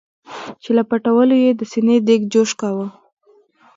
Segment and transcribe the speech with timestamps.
[0.61, 2.87] چې له پټولو یې د سینې دیګ جوش کاوه.